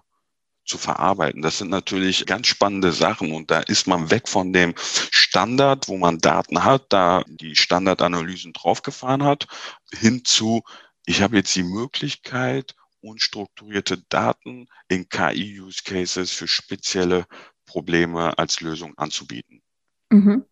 zu 0.66 0.78
verarbeiten. 0.78 1.42
Das 1.42 1.58
sind 1.58 1.70
natürlich 1.70 2.26
ganz 2.26 2.48
spannende 2.48 2.92
Sachen 2.92 3.32
und 3.32 3.52
da 3.52 3.60
ist 3.60 3.88
man 3.88 4.12
weg 4.12 4.28
von 4.28 4.52
dem 4.52 4.74
Standard, 4.78 5.88
wo 5.88 5.98
man 5.98 6.18
Daten 6.18 6.64
hat, 6.64 6.86
da 6.90 7.24
die 7.28 7.56
Standardanalysen 7.56 8.54
draufgefahren 8.54 9.24
hat, 9.24 9.48
hin 9.94 10.24
zu, 10.26 10.64
ich 11.06 11.22
habe 11.22 11.38
jetzt 11.38 11.56
die 11.56 11.64
Möglichkeit, 11.64 12.76
unstrukturierte 13.02 14.00
Daten 14.10 14.68
in 14.88 15.08
KI-Use-Cases 15.08 16.32
für 16.32 16.48
spezielle 16.48 17.26
Probleme 17.66 18.38
als 18.38 18.62
Lösung 18.62 18.98
anzubieten. 18.98 19.62
Mhm. 20.10 20.46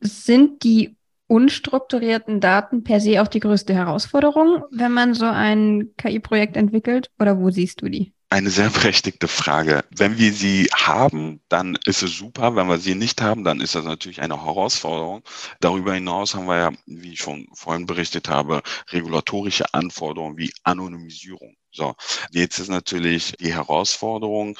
Sind 0.00 0.64
die 0.64 0.96
unstrukturierten 1.26 2.40
Daten 2.40 2.84
per 2.84 3.00
se 3.00 3.20
auch 3.20 3.28
die 3.28 3.40
größte 3.40 3.74
Herausforderung, 3.74 4.64
wenn 4.70 4.92
man 4.92 5.14
so 5.14 5.26
ein 5.26 5.94
KI-Projekt 5.96 6.56
entwickelt? 6.56 7.10
Oder 7.18 7.38
wo 7.38 7.50
siehst 7.50 7.82
du 7.82 7.88
die? 7.88 8.13
Eine 8.34 8.50
sehr 8.50 8.68
berechtigte 8.68 9.28
Frage. 9.28 9.84
Wenn 9.90 10.18
wir 10.18 10.32
sie 10.32 10.68
haben, 10.74 11.40
dann 11.48 11.78
ist 11.86 12.02
es 12.02 12.16
super. 12.16 12.56
Wenn 12.56 12.66
wir 12.66 12.78
sie 12.78 12.96
nicht 12.96 13.22
haben, 13.22 13.44
dann 13.44 13.60
ist 13.60 13.76
das 13.76 13.84
natürlich 13.84 14.22
eine 14.22 14.44
Herausforderung. 14.44 15.22
Darüber 15.60 15.94
hinaus 15.94 16.34
haben 16.34 16.46
wir 16.46 16.56
ja, 16.56 16.72
wie 16.86 17.12
ich 17.12 17.20
schon 17.20 17.46
vorhin 17.54 17.86
berichtet 17.86 18.28
habe, 18.28 18.62
regulatorische 18.90 19.72
Anforderungen 19.72 20.36
wie 20.36 20.52
Anonymisierung. 20.64 21.54
So, 21.70 21.94
jetzt 22.32 22.58
ist 22.58 22.70
natürlich 22.70 23.34
die 23.38 23.54
Herausforderung, 23.54 24.58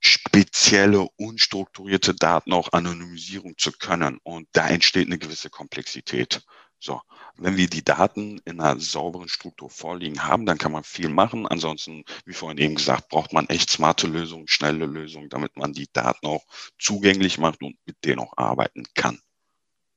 spezielle, 0.00 1.08
unstrukturierte 1.16 2.14
Daten 2.14 2.52
auch 2.52 2.72
anonymisieren 2.72 3.54
zu 3.58 3.72
können. 3.72 4.20
Und 4.22 4.46
da 4.52 4.68
entsteht 4.68 5.08
eine 5.08 5.18
gewisse 5.18 5.50
Komplexität. 5.50 6.42
So, 6.80 7.02
wenn 7.36 7.58
wir 7.58 7.68
die 7.68 7.84
Daten 7.84 8.40
in 8.46 8.58
einer 8.58 8.80
sauberen 8.80 9.28
Struktur 9.28 9.68
vorliegen 9.68 10.24
haben, 10.24 10.46
dann 10.46 10.56
kann 10.56 10.72
man 10.72 10.82
viel 10.82 11.10
machen. 11.10 11.46
Ansonsten, 11.46 12.04
wie 12.24 12.32
vorhin 12.32 12.56
eben 12.58 12.74
gesagt, 12.74 13.10
braucht 13.10 13.34
man 13.34 13.46
echt 13.48 13.70
smarte 13.70 14.06
Lösungen, 14.06 14.48
schnelle 14.48 14.86
Lösungen, 14.86 15.28
damit 15.28 15.56
man 15.56 15.74
die 15.74 15.88
Daten 15.92 16.26
auch 16.26 16.44
zugänglich 16.78 17.36
macht 17.38 17.62
und 17.62 17.76
mit 17.84 17.96
denen 18.04 18.20
auch 18.20 18.36
arbeiten 18.38 18.84
kann. 18.94 19.20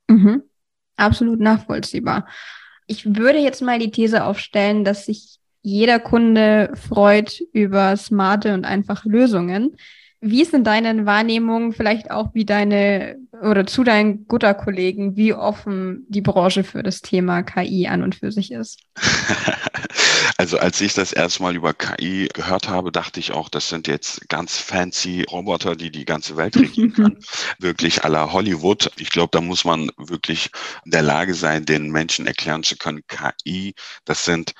Mhm. 0.10 0.44
Absolut 0.98 1.40
nachvollziehbar. 1.40 2.28
Ich 2.86 3.16
würde 3.16 3.40
jetzt 3.40 3.62
mal 3.62 3.80
die 3.80 3.92
These 3.92 4.26
aufstellen, 4.26 4.84
dass 4.84 5.06
sich 5.06 5.40
jeder 5.62 6.00
Kunde 6.02 6.74
freut 6.76 7.40
über 7.54 7.96
smarte 7.96 8.54
und 8.54 8.66
einfache 8.66 9.08
Lösungen. 9.08 9.78
Wie 10.26 10.42
ist 10.42 10.54
denn 10.54 10.64
deine 10.64 11.06
Wahrnehmung, 11.06 11.74
vielleicht 11.74 12.10
auch 12.10 12.34
wie 12.34 12.46
deine 12.46 13.18
oder 13.42 13.66
zu 13.66 13.84
deinen 13.84 14.26
Gutter-Kollegen, 14.28 15.18
wie 15.18 15.34
offen 15.34 16.06
die 16.08 16.22
Branche 16.22 16.64
für 16.64 16.82
das 16.82 17.02
Thema 17.02 17.44
KI 17.44 17.88
an 17.88 18.04
und 18.04 18.16
für 18.16 18.32
sich 18.32 18.52
ist? 18.52 18.80
Also 20.38 20.58
als 20.58 20.82
ich 20.82 20.94
das 20.94 21.14
erstmal 21.14 21.56
über 21.56 21.74
KI 21.74 22.28
gehört 22.34 22.68
habe, 22.68 22.92
dachte 22.92 23.20
ich 23.20 23.32
auch, 23.32 23.50
das 23.50 23.70
sind 23.70 23.88
jetzt 23.88 24.28
ganz 24.30 24.58
fancy 24.58 25.24
Roboter, 25.32 25.76
die 25.76 25.92
die 25.92 26.06
ganze 26.06 26.36
Welt 26.36 26.58
regieren 26.58 26.94
können. 26.94 27.18
wirklich 27.60 28.04
aller 28.04 28.34
Hollywood. 28.34 28.92
Ich 28.98 29.12
glaube, 29.12 29.30
da 29.32 29.42
muss 29.42 29.64
man 29.64 29.92
wirklich 29.98 30.50
in 30.86 30.92
der 30.92 31.04
Lage 31.04 31.34
sein, 31.34 31.66
den 31.66 31.92
Menschen 31.92 32.26
erklären 32.28 32.64
zu 32.64 32.78
können, 32.78 33.02
KI, 33.08 33.76
das 34.06 34.26
sind 34.26 34.54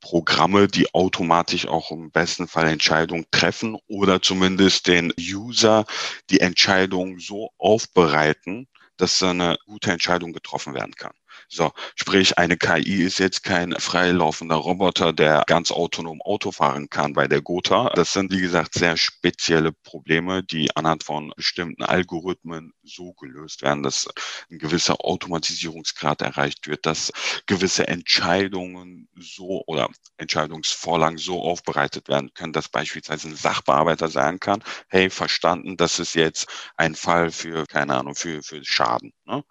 Programme, 0.00 0.68
die 0.68 0.92
automatisch 0.94 1.66
auch 1.66 1.90
im 1.90 2.10
besten 2.10 2.48
Fall 2.48 2.68
Entscheidungen 2.68 3.26
treffen 3.30 3.76
oder 3.86 4.22
zumindest 4.22 4.86
den 4.86 5.12
User 5.18 5.84
die 6.30 6.40
Entscheidung 6.40 7.18
so 7.18 7.50
aufbereiten, 7.58 8.68
dass 8.96 9.22
eine 9.22 9.56
gute 9.66 9.92
Entscheidung 9.92 10.32
getroffen 10.32 10.74
werden 10.74 10.94
kann. 10.94 11.12
So, 11.48 11.72
sprich, 11.94 12.36
eine 12.36 12.56
KI 12.56 13.02
ist 13.04 13.18
jetzt 13.18 13.42
kein 13.42 13.72
freilaufender 13.72 14.56
Roboter, 14.56 15.12
der 15.12 15.44
ganz 15.46 15.70
autonom 15.70 16.20
Auto 16.20 16.52
fahren 16.52 16.90
kann 16.90 17.12
bei 17.14 17.26
der 17.26 17.40
Gotha. 17.40 17.90
Das 17.94 18.12
sind, 18.12 18.32
wie 18.32 18.40
gesagt, 18.40 18.74
sehr 18.74 18.96
spezielle 18.96 19.72
Probleme, 19.72 20.42
die 20.42 20.74
anhand 20.76 21.04
von 21.04 21.32
bestimmten 21.36 21.84
Algorithmen 21.84 22.72
so 22.88 23.12
gelöst 23.12 23.62
werden, 23.62 23.82
dass 23.82 24.08
ein 24.50 24.58
gewisser 24.58 25.04
Automatisierungsgrad 25.04 26.22
erreicht 26.22 26.66
wird, 26.66 26.86
dass 26.86 27.12
gewisse 27.46 27.86
Entscheidungen 27.88 29.08
so 29.16 29.62
oder 29.66 29.88
Entscheidungsvorlagen 30.16 31.18
so 31.18 31.42
aufbereitet 31.42 32.08
werden 32.08 32.32
können, 32.34 32.52
dass 32.52 32.68
beispielsweise 32.68 33.28
ein 33.28 33.36
Sachbearbeiter 33.36 34.08
sagen 34.08 34.40
kann, 34.40 34.64
hey, 34.88 35.10
verstanden, 35.10 35.76
das 35.76 35.98
ist 35.98 36.14
jetzt 36.14 36.48
ein 36.76 36.94
Fall 36.94 37.30
für, 37.30 37.66
keine 37.66 37.96
Ahnung, 37.96 38.14
für, 38.14 38.42
für 38.42 38.64
Schaden. 38.64 39.12
Ne? 39.24 39.44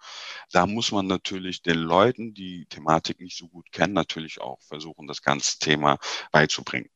Da 0.51 0.65
muss 0.65 0.91
man 0.91 1.07
natürlich 1.07 1.61
den 1.61 1.77
Leuten, 1.77 2.33
die 2.33 2.65
Thematik 2.69 3.19
nicht 3.19 3.37
so 3.37 3.47
gut 3.47 3.71
kennen, 3.71 3.93
natürlich 3.93 4.41
auch 4.41 4.61
versuchen, 4.61 5.07
das 5.07 5.21
ganze 5.21 5.59
Thema 5.59 5.97
beizubringen 6.31 6.89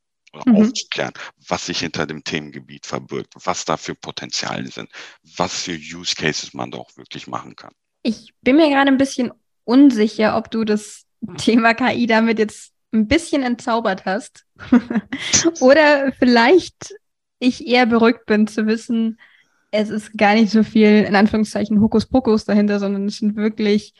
mhm. 0.46 0.56
aufzuklären, 0.56 1.14
was 1.48 1.66
sich 1.66 1.80
hinter 1.80 2.06
dem 2.06 2.24
Themengebiet 2.24 2.86
verbirgt, 2.86 3.34
was 3.44 3.66
da 3.66 3.78
für 3.78 3.96
Potenziale 3.96 4.68
sind, 4.68 4.90
was 5.38 5.64
für 5.64 5.74
Use 5.74 6.16
Cases 6.16 6.54
man 6.54 6.72
da 6.72 6.80
auch 6.80 6.96
wirklich 6.98 7.28
machen 7.28 7.56
kann. 7.56 7.74
Ich 8.04 8.34
bin 8.42 8.56
mir 8.56 8.70
gerade 8.70 8.90
ein 8.90 8.98
bisschen 8.98 9.32
unsicher, 9.64 10.38
ob 10.38 10.50
du 10.52 10.64
das 10.64 11.06
Thema 11.38 11.74
KI 11.74 12.08
damit 12.08 12.40
jetzt 12.40 12.72
ein 12.94 13.08
bisschen 13.08 13.44
entzaubert 13.44 14.06
hast 14.06 14.46
oder 15.62 16.12
vielleicht 16.18 16.96
ich 17.40 17.68
eher 17.68 17.86
beruhigt 17.86 18.26
bin 18.26 18.48
zu 18.48 18.68
wissen, 18.68 19.20
es 19.72 19.90
ist 19.90 20.18
gar 20.18 20.34
nicht 20.34 20.52
so 20.52 20.64
viel 20.64 21.06
in 21.08 21.16
Anführungszeichen 21.16 21.82
Hokuspokus 21.82 22.46
dahinter, 22.46 22.80
sondern 22.80 23.08
es 23.08 23.18
sind 23.18 23.36
wirklich 23.36 23.94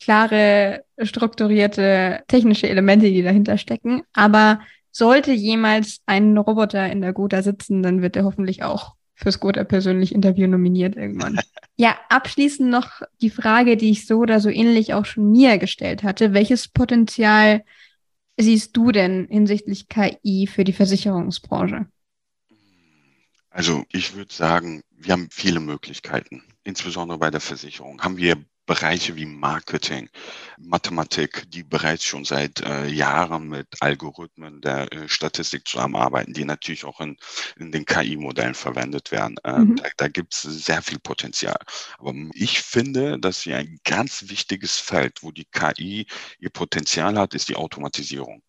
klare, 0.00 0.84
strukturierte 1.02 2.22
technische 2.28 2.68
Elemente, 2.68 3.06
die 3.06 3.22
dahinter 3.22 3.58
stecken. 3.58 4.02
Aber 4.12 4.60
sollte 4.96 5.32
jemals 5.32 6.00
ein 6.06 6.38
Roboter 6.38 6.90
in 6.90 7.02
der 7.02 7.12
Gotha 7.12 7.42
sitzen, 7.42 7.82
dann 7.82 8.00
wird 8.00 8.16
er 8.16 8.24
hoffentlich 8.24 8.62
auch 8.62 8.94
fürs 9.14 9.40
Gotha 9.40 9.64
persönlich 9.64 10.14
Interview 10.14 10.46
nominiert 10.46 10.96
irgendwann. 10.96 11.38
ja, 11.76 11.98
abschließend 12.08 12.70
noch 12.70 13.02
die 13.20 13.28
Frage, 13.28 13.76
die 13.76 13.90
ich 13.90 14.06
so 14.06 14.18
oder 14.18 14.40
so 14.40 14.48
ähnlich 14.48 14.94
auch 14.94 15.04
schon 15.04 15.30
mir 15.30 15.58
gestellt 15.58 16.02
hatte. 16.02 16.32
Welches 16.32 16.68
Potenzial 16.68 17.62
siehst 18.38 18.74
du 18.74 18.90
denn 18.90 19.26
hinsichtlich 19.30 19.88
KI 19.88 20.46
für 20.46 20.64
die 20.64 20.72
Versicherungsbranche? 20.72 21.86
Also 23.50 23.84
ich 23.90 24.14
würde 24.14 24.32
sagen, 24.32 24.82
wir 24.90 25.12
haben 25.12 25.28
viele 25.30 25.60
Möglichkeiten. 25.60 26.42
Insbesondere 26.64 27.18
bei 27.18 27.30
der 27.30 27.40
Versicherung 27.40 28.00
haben 28.00 28.16
wir 28.16 28.42
Bereiche 28.66 29.14
wie 29.16 29.26
Marketing, 29.26 30.10
Mathematik, 30.58 31.50
die 31.50 31.62
bereits 31.62 32.04
schon 32.04 32.24
seit 32.24 32.60
äh, 32.60 32.86
Jahren 32.86 33.48
mit 33.48 33.68
Algorithmen 33.80 34.60
der 34.60 34.92
äh, 34.92 35.08
Statistik 35.08 35.66
zusammenarbeiten, 35.66 36.32
die 36.32 36.44
natürlich 36.44 36.84
auch 36.84 37.00
in, 37.00 37.16
in 37.56 37.70
den 37.70 37.84
KI-Modellen 37.84 38.54
verwendet 38.54 39.12
werden. 39.12 39.36
Äh, 39.44 39.60
mhm. 39.60 39.76
Da, 39.76 39.88
da 39.96 40.08
gibt 40.08 40.34
es 40.34 40.42
sehr 40.42 40.82
viel 40.82 40.98
Potenzial. 40.98 41.58
Aber 41.98 42.12
ich 42.34 42.60
finde, 42.60 43.18
dass 43.20 43.46
wir 43.46 43.56
ein 43.56 43.78
ganz 43.84 44.28
wichtiges 44.28 44.76
Feld, 44.78 45.22
wo 45.22 45.30
die 45.30 45.46
KI 45.46 46.06
ihr 46.38 46.50
Potenzial 46.50 47.16
hat, 47.18 47.34
ist 47.34 47.48
die 47.48 47.56
Automatisierung. 47.56 48.42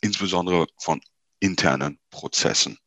Insbesondere 0.00 0.66
von 0.78 1.00
internen 1.40 1.98
Prozessen 2.10 2.78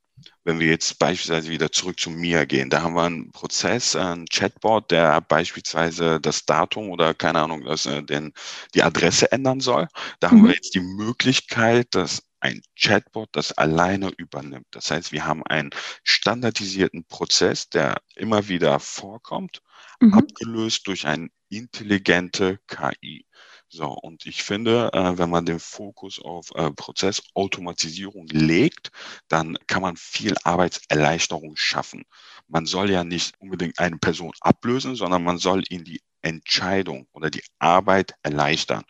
wenn 0.44 0.60
wir 0.60 0.68
jetzt 0.68 0.98
beispielsweise 0.98 1.50
wieder 1.50 1.72
zurück 1.72 2.00
zu 2.00 2.10
mir 2.10 2.46
gehen, 2.46 2.70
da 2.70 2.82
haben 2.82 2.96
wir 2.96 3.04
einen 3.04 3.32
Prozess, 3.32 3.96
einen 3.96 4.26
Chatbot, 4.26 4.90
der 4.92 5.22
beispielsweise 5.22 6.20
das 6.20 6.46
Datum 6.46 6.90
oder 6.90 7.14
keine 7.14 7.42
Ahnung, 7.42 7.64
das, 7.64 7.86
äh, 7.86 8.02
den, 8.04 8.34
die 8.74 8.84
Adresse 8.84 9.32
ändern 9.32 9.60
soll. 9.60 9.88
Da 10.20 10.28
mhm. 10.28 10.32
haben 10.32 10.42
wir 10.44 10.50
mhm. 10.50 10.56
jetzt 10.56 10.74
die 10.74 10.80
Möglichkeit, 10.80 11.88
dass 11.92 12.24
ein 12.40 12.62
Chatbot 12.76 13.30
das 13.34 13.52
alleine 13.54 14.10
übernimmt. 14.18 14.66
Das 14.72 14.90
heißt, 14.90 15.12
wir 15.12 15.26
haben 15.26 15.46
einen 15.46 15.70
standardisierten 16.04 17.06
Prozess, 17.06 17.70
der 17.70 18.02
immer 18.16 18.48
wieder 18.48 18.80
vorkommt, 18.80 19.62
mhm. 20.00 20.16
abgelöst 20.16 20.88
durch 20.88 21.06
eine 21.06 21.30
intelligente 21.50 22.60
KI. 22.68 23.26
So, 23.74 23.88
und 23.88 24.26
ich 24.26 24.44
finde, 24.44 24.90
äh, 24.92 25.18
wenn 25.18 25.30
man 25.30 25.46
den 25.46 25.60
Fokus 25.60 26.20
auf 26.20 26.52
äh, 26.56 26.72
Prozessautomatisierung 26.72 28.28
legt, 28.28 28.92
dann 29.30 29.58
kann 29.66 29.82
man 29.82 29.96
viel 29.96 30.36
Arbeitserleichterung 30.44 31.56
schaffen. 31.56 32.04
Man 32.50 32.66
soll 32.66 32.92
ja 32.92 33.06
nicht 33.06 33.34
unbedingt 33.40 33.80
eine 33.80 33.98
Person 33.98 34.34
ablösen, 34.42 34.96
sondern 34.96 35.24
man 35.24 35.38
soll 35.38 35.64
ihnen 35.70 35.86
die 35.86 36.02
Entscheidung 36.22 37.08
oder 37.14 37.30
die 37.30 37.44
Arbeit 37.60 38.14
erleichtern. 38.24 38.84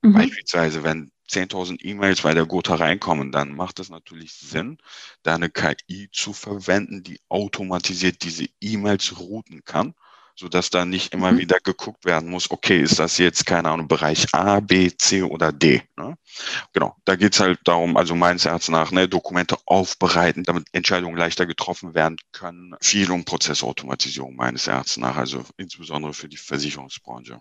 Mhm. 0.00 0.14
Beispielsweise, 0.14 0.82
wenn 0.82 1.12
10.000 1.28 1.84
E-Mails 1.84 2.22
bei 2.22 2.32
der 2.32 2.46
Gotha 2.46 2.76
reinkommen, 2.76 3.32
dann 3.32 3.54
macht 3.54 3.80
es 3.80 3.90
natürlich 3.90 4.32
Sinn, 4.32 4.78
da 5.22 5.34
eine 5.34 5.50
KI 5.50 6.08
zu 6.10 6.32
verwenden, 6.32 7.02
die 7.02 7.20
automatisiert 7.28 8.22
diese 8.22 8.46
E-Mails 8.62 9.18
routen 9.18 9.62
kann 9.64 9.94
sodass 10.36 10.70
da 10.70 10.84
nicht 10.84 11.12
immer 11.12 11.32
mhm. 11.32 11.38
wieder 11.38 11.58
geguckt 11.60 12.04
werden 12.04 12.30
muss, 12.30 12.50
okay, 12.50 12.80
ist 12.80 12.98
das 12.98 13.18
jetzt, 13.18 13.46
keine 13.46 13.70
Ahnung, 13.70 13.88
Bereich 13.88 14.26
A, 14.32 14.60
B, 14.60 14.90
C 14.96 15.22
oder 15.22 15.52
D. 15.52 15.82
Ne? 15.96 16.16
Genau, 16.72 16.96
da 17.04 17.16
geht 17.16 17.34
es 17.34 17.40
halt 17.40 17.60
darum, 17.64 17.96
also 17.96 18.14
meines 18.14 18.44
Erachtens 18.44 18.68
nach, 18.68 18.90
ne, 18.90 19.08
Dokumente 19.08 19.56
aufbereiten, 19.66 20.44
damit 20.44 20.66
Entscheidungen 20.72 21.16
leichter 21.16 21.46
getroffen 21.46 21.94
werden 21.94 22.16
können. 22.32 22.74
Viel 22.80 23.10
um 23.10 23.24
Prozessautomatisierung 23.24 24.34
meines 24.36 24.66
Erachtens 24.66 24.96
nach, 24.96 25.16
also 25.16 25.44
insbesondere 25.56 26.14
für 26.14 26.28
die 26.28 26.36
Versicherungsbranche. 26.36 27.38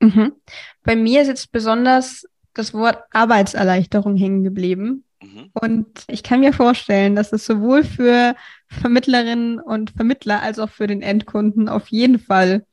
Mhm. 0.00 0.32
Bei 0.82 0.96
mir 0.96 1.22
ist 1.22 1.28
jetzt 1.28 1.52
besonders 1.52 2.24
das 2.54 2.74
Wort 2.74 3.02
Arbeitserleichterung 3.12 4.16
hängen 4.16 4.42
geblieben. 4.42 5.04
Mhm. 5.22 5.50
Und 5.52 6.04
ich 6.08 6.22
kann 6.22 6.40
mir 6.40 6.52
vorstellen, 6.52 7.14
dass 7.14 7.32
es 7.32 7.44
sowohl 7.46 7.84
für 7.84 8.34
Vermittlerinnen 8.68 9.58
und 9.60 9.90
Vermittler 9.90 10.42
als 10.42 10.58
auch 10.58 10.70
für 10.70 10.86
den 10.86 11.02
Endkunden 11.02 11.68
auf 11.68 11.88
jeden 11.88 12.18
Fall 12.18 12.64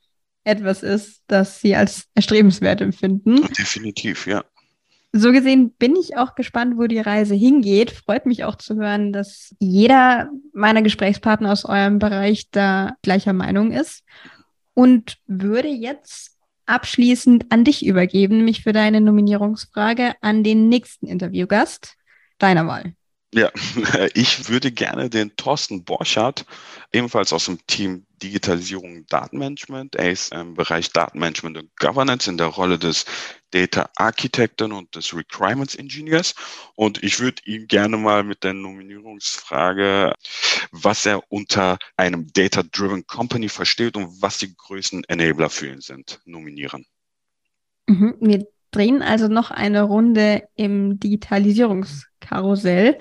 etwas 0.44 0.82
ist, 0.82 1.24
das 1.28 1.60
sie 1.60 1.76
als 1.76 2.08
erstrebenswert 2.16 2.80
empfinden. 2.82 3.42
Definitiv, 3.58 4.28
ja. 4.28 4.46
So 5.12 5.32
gesehen 5.32 5.72
bin 5.72 5.96
ich 5.96 6.18
auch 6.18 6.36
gespannt, 6.36 6.78
wo 6.78 6.86
die 6.88 7.00
Reise 7.00 7.34
hingeht. 7.34 7.92
Freut 7.92 8.26
mich 8.26 8.44
auch 8.44 8.56
zu 8.56 8.76
hören, 8.76 9.12
dass 9.12 9.56
jeder 9.60 10.30
meiner 10.54 10.82
Gesprächspartner 10.82 11.52
aus 11.52 11.66
eurem 11.66 12.00
Bereich 12.00 12.50
da 12.52 12.94
gleicher 13.02 13.34
Meinung 13.34 13.72
ist. 13.72 14.04
Und 14.74 15.18
würde 15.26 15.70
jetzt 15.70 16.38
abschließend 16.68 17.52
an 17.52 17.64
dich 17.64 17.86
übergeben, 17.86 18.46
mich 18.46 18.62
für 18.64 18.74
deine 18.74 19.02
Nominierungsfrage 19.02 20.14
an 20.22 20.44
den 20.44 20.70
nächsten 20.70 21.08
Interviewgast 21.08 21.96
deiner 22.38 22.68
Wahl. 22.68 22.94
Ja, 23.34 23.52
ich 24.14 24.50
würde 24.50 24.72
gerne 24.72 25.10
den 25.10 25.36
Thorsten 25.36 25.84
Borchardt, 25.84 26.46
ebenfalls 26.94 27.34
aus 27.34 27.46
dem 27.46 27.60
Team 27.68 28.06
Digitalisierung 28.24 28.98
und 28.98 29.14
Datenmanagement. 29.14 29.96
Er 29.96 30.12
ist 30.12 30.32
im 30.32 30.54
Bereich 30.54 30.92
Datenmanagement 30.92 31.58
und 31.58 31.76
Governance 31.78 32.30
in 32.30 32.38
der 32.38 32.48
Rolle 32.48 32.80
des 32.80 33.06
Data 33.52 33.90
Architekten 33.98 34.72
und 34.72 34.96
des 34.96 35.14
Requirements 35.14 35.76
Engineers. 35.76 36.36
Und 36.76 37.04
ich 37.04 37.20
würde 37.20 37.42
ihn 37.46 37.68
gerne 37.68 37.98
mal 37.98 38.24
mit 38.24 38.44
der 38.44 38.54
Nominierungsfrage, 38.54 40.14
was 40.72 41.06
er 41.06 41.22
unter 41.30 41.78
einem 41.98 42.32
Data-Driven 42.32 43.06
Company 43.08 43.50
versteht 43.50 43.98
und 43.98 44.22
was 44.22 44.38
die 44.38 44.56
größten 44.56 45.04
Enabler 45.04 45.50
für 45.50 45.68
ihn 45.68 45.82
sind, 45.82 46.20
nominieren. 46.26 46.86
Mhm, 47.88 48.16
wir 48.20 48.48
drehen 48.72 49.02
also 49.02 49.28
noch 49.28 49.52
eine 49.52 49.84
Runde 49.84 50.44
im 50.56 51.00
Digitalisierungskarussell. 51.00 52.98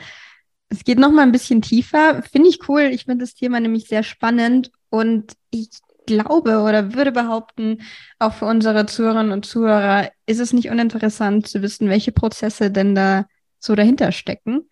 Es 0.69 0.85
geht 0.85 0.99
noch 0.99 1.13
mal 1.13 1.23
ein 1.23 1.33
bisschen 1.33 1.63
tiefer. 1.63 2.23
Finde 2.23 2.49
ich 2.49 2.69
cool. 2.69 2.83
Ich 2.83 3.05
finde 3.05 3.25
das 3.25 3.35
Thema 3.35 3.61
nämlich 3.61 3.89
sehr 3.89 4.03
spannend 4.03 4.71
und 4.91 5.33
ich 5.51 5.71
glaube 6.07 6.61
oder 6.61 6.95
würde 6.95 7.13
behaupten, 7.13 7.83
auch 8.19 8.33
für 8.33 8.47
unsere 8.47 8.87
Zuhörerinnen 8.87 9.33
und 9.33 9.45
Zuhörer 9.45 10.11
ist 10.25 10.41
es 10.41 10.53
nicht 10.53 10.71
uninteressant 10.71 11.47
zu 11.49 11.63
wissen, 11.63 11.89
welche 11.89 12.13
Prozesse 12.13 12.71
denn 12.71 12.95
da 12.95 13.27
so 13.59 13.75
dahinter 13.75 14.13
stecken 14.13 14.69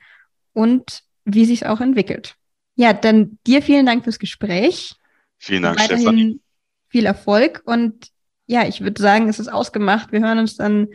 und 0.52 1.02
wie 1.24 1.44
sich 1.44 1.62
es 1.62 1.68
auch 1.68 1.80
entwickelt. 1.80 2.36
Ja, 2.76 2.92
dann 2.92 3.38
dir 3.46 3.62
vielen 3.62 3.86
Dank 3.86 4.04
fürs 4.04 4.18
Gespräch. 4.18 4.94
Vielen 5.38 5.62
Dank, 5.62 5.78
Weiterhin 5.78 6.02
Stefan. 6.02 6.40
Viel 6.88 7.06
Erfolg 7.06 7.62
und 7.64 8.08
ja, 8.46 8.66
ich 8.66 8.80
würde 8.80 9.00
sagen, 9.00 9.28
es 9.28 9.38
ist 9.38 9.48
ausgemacht. 9.48 10.12
Wir 10.12 10.20
hören 10.20 10.38
uns 10.38 10.56
dann, 10.56 10.88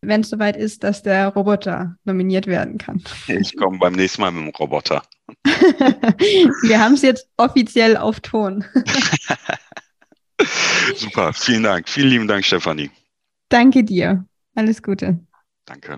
wenn 0.00 0.22
es 0.22 0.30
soweit 0.30 0.56
ist, 0.56 0.84
dass 0.84 1.02
der 1.02 1.28
Roboter 1.28 1.96
nominiert 2.04 2.46
werden 2.46 2.78
kann. 2.78 3.02
Ich 3.28 3.56
komme 3.56 3.78
beim 3.78 3.94
nächsten 3.94 4.22
Mal 4.22 4.32
mit 4.32 4.44
dem 4.44 4.56
Roboter. 4.56 5.02
Wir 5.44 6.80
haben 6.80 6.94
es 6.94 7.02
jetzt 7.02 7.28
offiziell 7.36 7.96
auf 7.96 8.20
Ton. 8.20 8.64
Super, 10.96 11.32
vielen 11.32 11.62
Dank. 11.62 11.88
Vielen 11.88 12.08
lieben 12.08 12.28
Dank, 12.28 12.44
Stefanie. 12.44 12.90
Danke 13.48 13.84
dir. 13.84 14.26
Alles 14.54 14.82
Gute. 14.82 15.18
Danke. 15.64 15.96